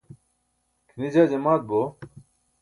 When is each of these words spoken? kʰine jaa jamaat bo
kʰine 0.87 1.07
jaa 1.13 1.29
jamaat 1.31 1.61
bo 1.67 1.79